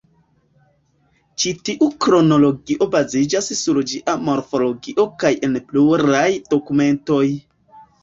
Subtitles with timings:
[1.43, 7.25] Ĉi tiu kronologio baziĝas sur ĝia morfologio kaj en pluraj dokumentoj.